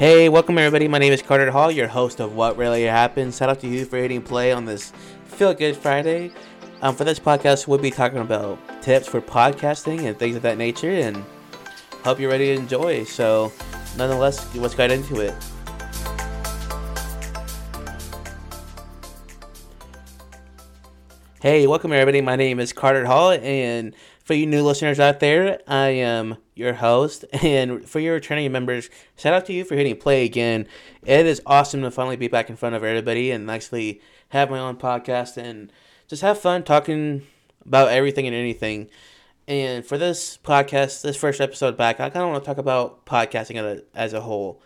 [0.00, 0.88] Hey, welcome everybody.
[0.88, 3.34] My name is Carter Hall, your host of What Really Happened.
[3.34, 4.94] Shout out to you for hitting play on this
[5.26, 6.32] Feel Good Friday.
[6.80, 10.56] Um, for this podcast, we'll be talking about tips for podcasting and things of that
[10.56, 11.22] nature, and
[12.02, 13.04] hope you're ready to enjoy.
[13.04, 13.52] So,
[13.98, 15.34] nonetheless, let's get into it.
[21.42, 22.22] Hey, welcome everybody.
[22.22, 23.94] My name is Carter Hall, and
[24.30, 27.24] for you new listeners out there, I am your host.
[27.42, 30.68] And for your returning members, shout out to you for hitting play again.
[31.02, 34.60] It is awesome to finally be back in front of everybody and actually have my
[34.60, 35.72] own podcast and
[36.06, 37.22] just have fun talking
[37.66, 38.88] about everything and anything.
[39.48, 43.04] And for this podcast, this first episode back, I kind of want to talk about
[43.06, 44.62] podcasting as a, as a whole.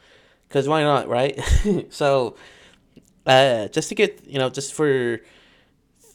[0.47, 1.41] Because why not, right?
[1.89, 2.37] so,
[3.25, 5.23] uh, just to get, you know, just for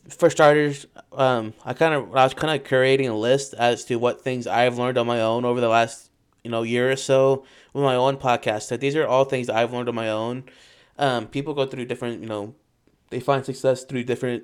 [0.09, 3.95] for starters, um, I kind of I was kind of curating a list as to
[3.95, 6.09] what things I've learned on my own over the last
[6.43, 8.63] you know year or so with my own podcast.
[8.63, 10.43] So these are all things I've learned on my own.
[10.97, 12.53] Um, people go through different, you know,
[13.09, 14.43] they find success through different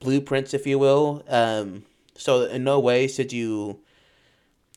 [0.00, 1.24] blueprints, if you will.
[1.28, 1.84] Um,
[2.16, 3.80] so in no way should you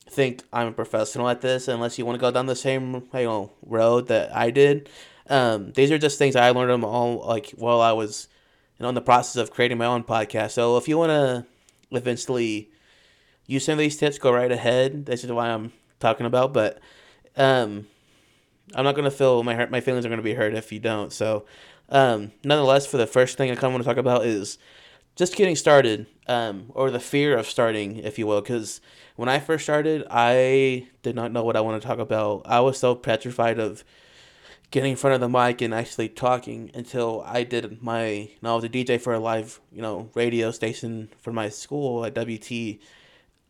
[0.08, 3.24] think I'm a professional at this unless you want to go down the same you
[3.24, 4.90] know road that I did.
[5.28, 8.28] Um, these are just things I learned them all like while I was
[8.84, 10.52] know, in the process of creating my own podcast.
[10.52, 11.46] So if you want to
[11.92, 12.70] eventually
[13.48, 15.06] use some of these tips, go right ahead.
[15.06, 16.54] This is why I'm talking about.
[16.54, 16.80] But
[17.38, 17.88] um,
[18.74, 19.66] I'm not gonna feel my.
[19.68, 21.14] My feelings are gonna be hurt if you don't.
[21.14, 21.46] So,
[21.90, 24.58] um, nonetheless, for the first thing I kind of want to talk about is
[25.16, 28.42] just getting started, um, or the fear of starting, if you will.
[28.42, 28.82] Because
[29.16, 32.42] when I first started, I did not know what I want to talk about.
[32.46, 33.84] I was so petrified of
[34.72, 38.56] getting in front of the mic and actually talking until I did my know, I
[38.56, 42.80] was a DJ for a live, you know, radio station for my school at WT.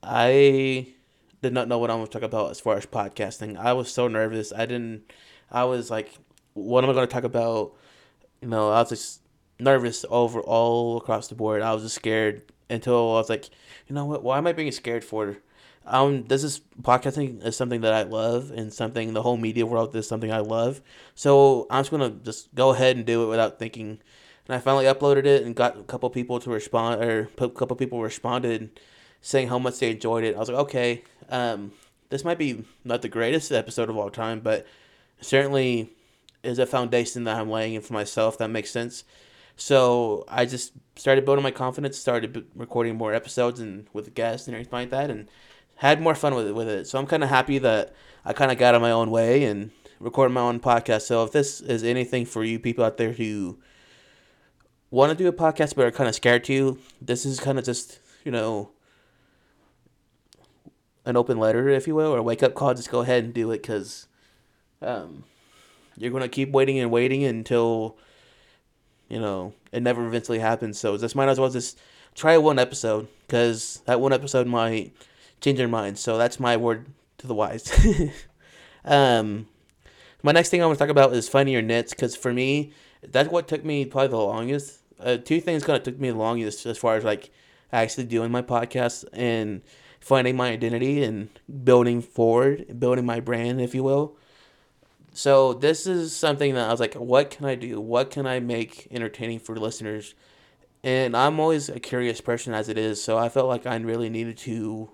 [0.03, 0.87] I
[1.41, 3.57] did not know what I'm going to talk about as far as podcasting.
[3.57, 4.53] I was so nervous.
[4.53, 5.11] I didn't
[5.51, 6.17] I was like
[6.53, 7.73] what am I going to talk about?
[8.41, 9.21] You know, I was just
[9.59, 11.61] nervous over all across the board.
[11.61, 13.49] I was just scared until I was like,
[13.87, 14.23] you know what?
[14.23, 15.37] Why am I being scared for?
[15.85, 19.95] Um, this is podcasting is something that I love and something the whole media world
[19.95, 20.81] is something I love.
[21.13, 23.99] So I'm just gonna just go ahead and do it without thinking.
[24.47, 27.75] And I finally uploaded it and got a couple people to respond, or a couple
[27.75, 28.79] people responded
[29.21, 30.35] saying how much they enjoyed it.
[30.35, 31.71] I was like, okay, um,
[32.09, 34.67] this might be not the greatest episode of all time, but
[35.19, 35.89] certainly
[36.43, 38.37] is a foundation that I'm laying in for myself.
[38.37, 39.03] That makes sense.
[39.57, 44.55] So I just started building my confidence, started recording more episodes and with guests and
[44.55, 45.27] everything like that, and
[45.75, 46.55] had more fun with it.
[46.55, 46.87] With it.
[46.87, 47.93] So I'm kind of happy that
[48.23, 51.03] I kind of got on my own way and recorded my own podcast.
[51.03, 53.59] So if this is anything for you people out there who
[54.91, 57.65] want to do a podcast but are kind of scared to, this is kind of
[57.65, 58.71] just you know
[61.05, 62.73] an open letter, if you will, or a wake up call.
[62.73, 64.07] Just go ahead and do it because
[64.81, 65.23] um,
[65.97, 67.97] you're gonna keep waiting and waiting until
[69.09, 70.79] you know it never eventually happens.
[70.79, 71.79] So just might as well just
[72.15, 74.93] try one episode because that one episode might
[75.45, 76.01] change their minds.
[76.01, 76.87] So that's my word
[77.19, 77.71] to the wise.
[78.85, 79.47] um,
[80.23, 82.73] my next thing I want to talk about is finding your niche because for me,
[83.03, 84.79] that's what took me probably the longest.
[84.99, 87.29] Uh, two things kind of took me the longest as far as like
[87.71, 89.61] actually doing my podcast and
[89.99, 91.29] finding my identity and
[91.63, 94.17] building forward, building my brand, if you will.
[95.13, 97.79] So this is something that I was like, what can I do?
[97.79, 100.15] What can I make entertaining for listeners?
[100.83, 104.09] And I'm always a curious person as it is, so I felt like I really
[104.09, 104.89] needed to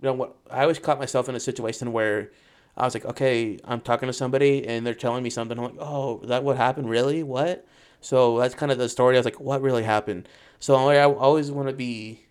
[0.00, 2.30] you know what I always caught myself in a situation where
[2.76, 5.58] I was like, okay, I'm talking to somebody and they're telling me something.
[5.58, 6.88] I'm like, oh, that what happened?
[6.88, 7.22] Really?
[7.22, 7.66] What?
[8.00, 9.16] So that's kind of the story.
[9.16, 10.28] I was like, what really happened?
[10.58, 12.24] So I always want to be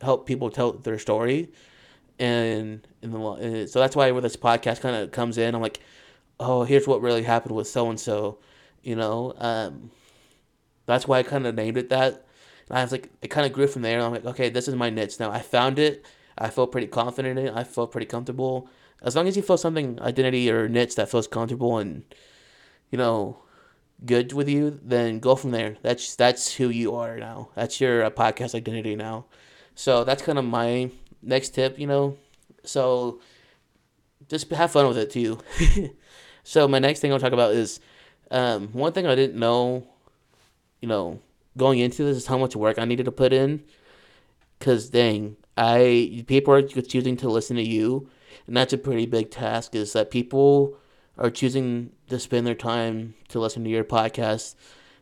[0.00, 1.52] help people tell their story,
[2.18, 5.54] and in the so that's why where this podcast kind of comes in.
[5.54, 5.80] I'm like,
[6.40, 8.38] oh, here's what really happened with so and so,
[8.82, 9.34] you know.
[9.38, 9.90] Um,
[10.86, 12.26] that's why I kind of named it that.
[12.68, 14.00] And I was like, it kind of grew from there.
[14.00, 15.30] I'm like, okay, this is my niche now.
[15.30, 16.04] I found it
[16.38, 17.54] I feel pretty confident in it.
[17.54, 18.68] I feel pretty comfortable.
[19.02, 22.04] As long as you feel something identity or niche that feels comfortable and
[22.90, 23.38] you know
[24.04, 25.76] good with you, then go from there.
[25.82, 27.50] That's that's who you are now.
[27.54, 29.26] That's your uh, podcast identity now.
[29.74, 30.90] So that's kind of my
[31.22, 31.78] next tip.
[31.78, 32.16] You know,
[32.64, 33.20] so
[34.28, 35.38] just have fun with it too.
[36.42, 37.80] so my next thing I'll talk about is
[38.30, 39.86] um, one thing I didn't know.
[40.80, 41.20] You know,
[41.56, 43.62] going into this is how much work I needed to put in.
[44.58, 48.08] Cause dang, I people are choosing to listen to you,
[48.46, 49.74] and that's a pretty big task.
[49.74, 50.76] Is that people
[51.18, 54.54] are choosing to spend their time to listen to your podcast.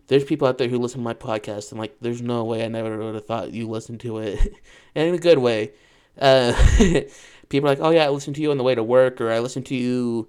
[0.08, 2.68] There's people out there who listen to my podcast, and like, there's no way I
[2.68, 4.40] never would have thought you listened to it,
[4.94, 5.72] and in a good way.
[6.20, 6.52] Uh,
[7.48, 9.30] people are like, oh yeah, I listen to you on the way to work, or
[9.30, 10.28] I listen to you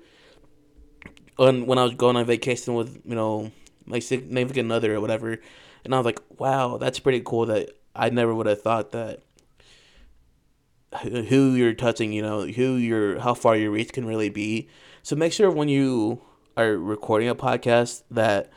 [1.40, 3.52] on when I was going on vacation with you know
[3.86, 5.40] my significant other or whatever,
[5.84, 7.48] and I was like, wow, that's pretty cool.
[7.48, 9.24] That I never would have thought that
[11.00, 14.68] who you're touching, you know, who your how far your reach can really be.
[15.04, 16.22] So make sure when you
[16.58, 18.52] are recording a podcast that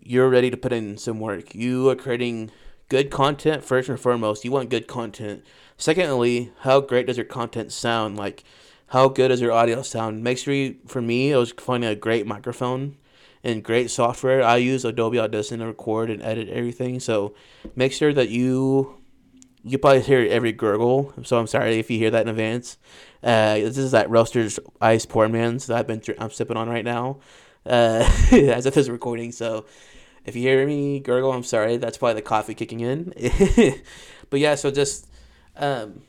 [0.00, 1.54] you're ready to put in some work.
[1.54, 2.50] You are creating
[2.88, 4.44] good content first and foremost.
[4.44, 5.44] You want good content.
[5.76, 8.16] Secondly, how great does your content sound?
[8.16, 8.44] Like,
[8.88, 10.22] how good does your audio sound?
[10.22, 12.96] Make sure you, for me, it was finding a great microphone
[13.44, 14.42] and great software.
[14.42, 17.00] I use Adobe Audition to record and edit everything.
[17.00, 17.34] So
[17.74, 19.01] make sure that you
[19.64, 21.12] you probably hear every gurgle.
[21.24, 22.78] So I'm sorry if you hear that in advance.
[23.22, 26.84] Uh, this is that Roasters Ice Poor Man's that I've been I'm sipping on right
[26.84, 27.20] now,
[27.64, 29.32] uh, as if it's recording.
[29.32, 29.66] So
[30.24, 31.76] if you hear me gurgle, I'm sorry.
[31.76, 33.12] That's probably the coffee kicking in.
[34.30, 35.08] but yeah, so just
[35.56, 36.02] um,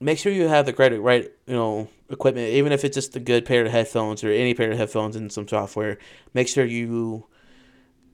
[0.00, 3.20] make sure you have the right right you know equipment, even if it's just a
[3.20, 5.98] good pair of headphones or any pair of headphones and some software.
[6.32, 7.26] Make sure you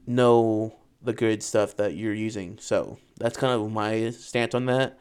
[0.07, 2.59] know the good stuff that you're using.
[2.61, 4.99] So that's kind of my stance on that.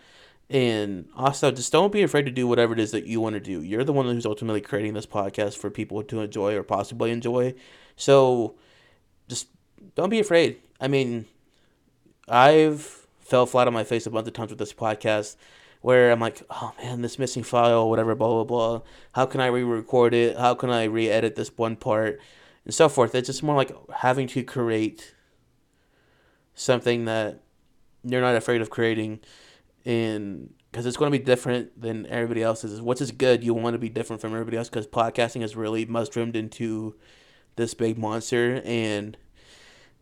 [0.50, 3.40] And also, just don't be afraid to do whatever it is that you want to
[3.40, 3.62] do.
[3.62, 7.54] You're the one who's ultimately creating this podcast for people to enjoy or possibly enjoy.
[7.96, 8.56] So
[9.30, 9.48] just
[9.96, 10.58] don't be afraid.
[10.82, 11.26] I mean,
[12.28, 15.38] I've fell flat on my face a bunch of times with this podcast
[15.80, 18.82] where I'm like, oh man, this missing file, whatever, blah, blah, blah.
[19.14, 20.38] How can I re record it?
[20.38, 22.20] How can I re edit this one part?
[22.66, 23.16] And so forth.
[23.16, 25.16] It's just more like having to create
[26.62, 27.42] something that
[28.04, 29.20] you're not afraid of creating.
[29.86, 32.82] And because it's going to be different than everybody else's.
[32.82, 35.86] What's is good you want to be different from everybody else because podcasting has really
[35.86, 36.96] mushroomed into
[37.56, 38.62] this big monster.
[38.64, 39.18] And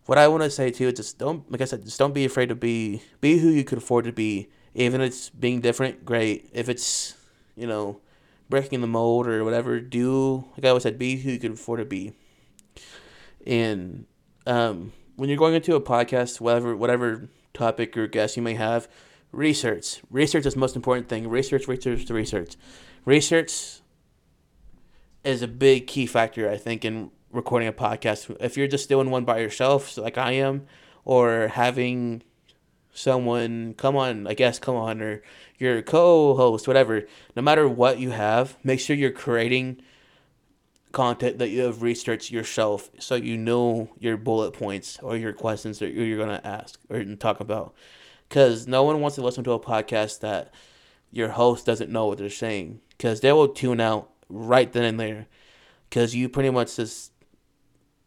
[0.06, 2.26] what i want to say too is just don't like i said just don't be
[2.26, 4.50] afraid to be be who you can afford to be.
[4.76, 6.50] Even if it's being different great.
[6.54, 7.16] If it's
[7.56, 8.00] you know
[8.50, 11.80] breaking the mold or whatever do like i always said be who you can afford
[11.80, 12.14] to be.
[13.48, 14.06] And
[14.46, 18.88] um when you're going into a podcast, whatever whatever topic or guest you may have,
[19.34, 20.02] research.
[20.10, 21.28] Research is the most important thing.
[21.28, 22.56] Research, research, research.
[23.04, 23.82] Research
[25.26, 28.36] is a big key factor, I think, in recording a podcast.
[28.40, 30.66] If you're just doing one by yourself, like I am,
[31.04, 32.24] or having
[32.94, 35.22] someone come on, I guess, come on, or
[35.58, 37.06] your co host, whatever,
[37.36, 39.82] no matter what you have, make sure you're creating
[40.92, 45.80] content that you have researched yourself so you know your bullet points or your questions
[45.80, 47.74] that you're going to ask or talk about.
[48.28, 50.54] Because no one wants to listen to a podcast that
[51.12, 52.82] your host doesn't know what they're saying.
[52.90, 55.28] Because they will tune out right then and there.
[55.90, 57.12] Because you pretty much just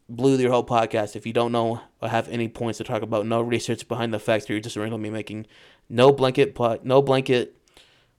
[0.08, 3.26] blew your whole podcast if you don't know or have any points to talk about
[3.26, 5.46] no research behind the facts you're just randomly making
[5.88, 7.56] no blanket no blanket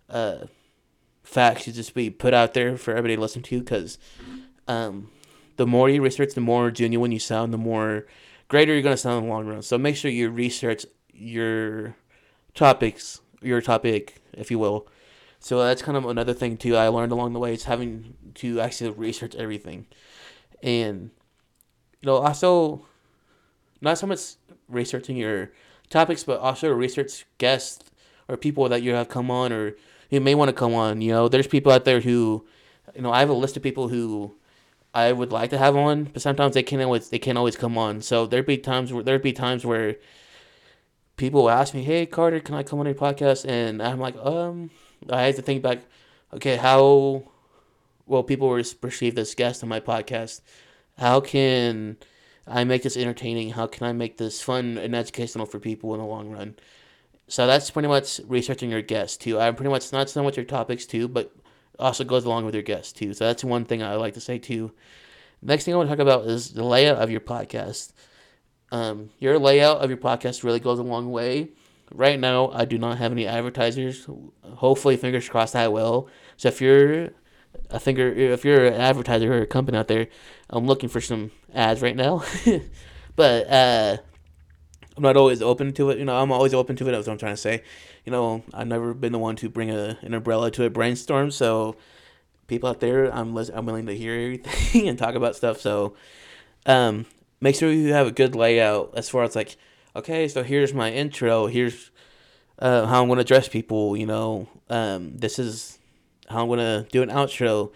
[0.10, 0.40] uh
[1.24, 4.00] facts should just be put out there for everybody to listen to because
[4.68, 5.10] um,
[5.58, 8.06] the more you research, the more genuine you sound, the more
[8.48, 9.62] greater you're to sound in the long run.
[9.62, 11.96] So make sure you research your
[12.54, 14.88] topics, your topic, if you will.
[15.40, 18.62] So that's kind of another thing too I learned along the way is having to
[18.62, 19.88] actually research everything.
[20.62, 21.12] And
[22.02, 22.86] you know, also
[23.82, 24.36] not so much
[24.70, 25.52] researching your
[25.90, 27.92] topics, but also research guests
[28.30, 29.76] or people that you have come on or
[30.10, 31.02] you may want to come on.
[31.02, 32.46] You know, there's people out there who
[32.96, 34.36] you know, I have a list of people who
[34.94, 37.78] I would like to have on, but sometimes they can't always they can't always come
[37.78, 38.02] on.
[38.02, 39.98] So there'd be times where there'd be times where
[41.18, 44.70] people ask me, "Hey Carter, can I come on your podcast?" And I'm like, um,
[45.10, 45.80] I have to think back.
[46.34, 47.24] Okay, how
[48.06, 48.50] will people
[48.82, 50.42] perceive this guest on my podcast?
[50.98, 51.98] How can
[52.48, 53.52] I make this entertaining?
[53.52, 56.56] How can I make this fun and educational for people in the long run?
[57.28, 59.40] So that's pretty much researching your guests too.
[59.40, 61.34] I'm pretty much not so much your topics too, but
[61.80, 63.14] also goes along with your guests too.
[63.14, 64.72] So that's one thing I like to say too.
[65.42, 67.92] Next thing I want to talk about is the layout of your podcast.
[68.72, 71.50] Um, your layout of your podcast really goes a long way.
[71.94, 74.08] Right now, I do not have any advertisers.
[74.56, 76.08] Hopefully, fingers crossed, I will.
[76.38, 77.10] So if you're
[77.70, 80.08] a finger, if you're an advertiser or a company out there,
[80.50, 82.24] I'm looking for some ads right now.
[83.16, 83.98] but uh,
[84.96, 85.98] I'm not always open to it.
[85.98, 86.92] You know, I'm always open to it.
[86.92, 87.64] That's what I'm trying to say.
[88.06, 91.32] You know, I've never been the one to bring a an umbrella to a brainstorm.
[91.32, 91.76] So,
[92.48, 95.60] people out there, I'm I'm willing to hear everything and talk about stuff.
[95.60, 95.96] So,
[96.66, 97.06] um,
[97.42, 99.58] make sure you have a good layout as far as like,
[99.96, 101.48] okay, so here's my intro.
[101.48, 101.92] Here's
[102.60, 103.98] uh, how I'm going to address people.
[103.98, 105.80] You know, um, this is
[106.30, 107.72] how I'm going to do an outro,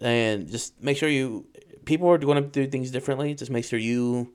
[0.00, 1.46] and just make sure you
[1.86, 3.34] people are going to do things differently.
[3.34, 4.32] Just make sure you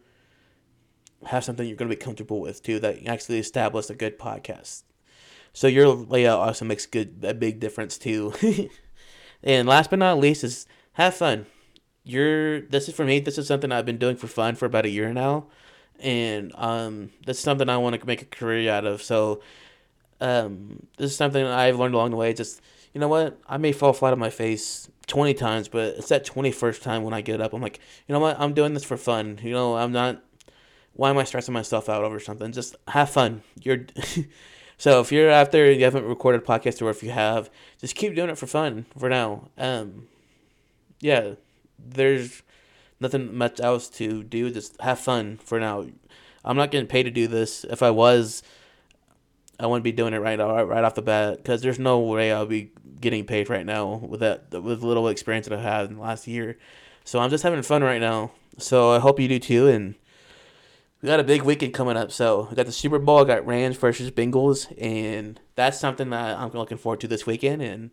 [1.26, 4.84] have something you're going to be comfortable with too that actually establish a good podcast.
[5.54, 8.34] So your layout also makes good a big difference too.
[9.44, 11.46] and last but not least is have fun.
[12.04, 13.20] You're this is for me.
[13.20, 15.48] This is something I've been doing for fun for about a year now,
[16.00, 19.02] and um, that's something I want to make a career out of.
[19.04, 19.42] So,
[20.20, 22.34] um, this is something I've learned along the way.
[22.34, 22.62] Just
[22.94, 26.26] you know what, I may fall flat on my face twenty times, but it's that
[26.26, 28.84] twenty first time when I get up, I'm like, you know what, I'm doing this
[28.84, 29.40] for fun.
[29.44, 30.24] You know, I'm not.
[30.94, 32.52] Why am I stressing myself out over something?
[32.52, 33.44] Just have fun.
[33.62, 33.86] You're.
[34.80, 37.50] So if you're out there, you haven't recorded a podcast, or if you have,
[37.82, 39.50] just keep doing it for fun for now.
[39.58, 40.08] Um,
[41.02, 41.34] yeah,
[41.78, 42.44] there's
[43.02, 44.50] nothing much else to do.
[44.50, 45.86] Just have fun for now.
[46.46, 47.66] I'm not getting paid to do this.
[47.66, 48.42] If I was,
[49.60, 52.46] I wouldn't be doing it right right off the bat because there's no way I'll
[52.46, 56.02] be getting paid right now with that with little experience that I've had in the
[56.02, 56.58] last year.
[57.04, 58.32] So I'm just having fun right now.
[58.58, 59.96] So I hope you do too, and
[61.02, 62.12] we got a big weekend coming up.
[62.12, 66.52] So we got the Super Bowl, got Rams versus Bengals, and that's something that I'm
[66.52, 67.62] looking forward to this weekend.
[67.62, 67.92] And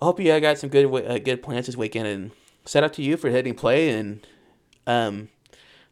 [0.00, 2.08] I hope you got some good uh, good plans this weekend.
[2.08, 2.30] And
[2.64, 3.90] set up to you for hitting play.
[3.90, 4.26] And
[4.86, 5.28] um,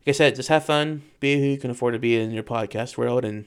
[0.01, 2.43] like I said, just have fun, be who you can afford to be in your
[2.43, 3.45] podcast world, and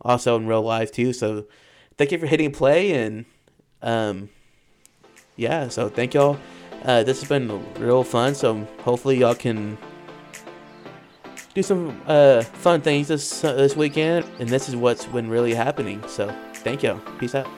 [0.00, 1.12] also in real life too.
[1.12, 1.46] So
[1.96, 3.24] thank you for hitting play, and
[3.82, 4.30] um,
[5.36, 5.68] yeah.
[5.68, 6.38] So thank y'all.
[6.84, 8.34] Uh, this has been real fun.
[8.34, 9.78] So hopefully y'all can
[11.56, 15.54] do some uh, fun things this uh, this weekend, and this is what's been really
[15.54, 16.06] happening.
[16.06, 17.00] So, thank you.
[17.18, 17.48] Peace out.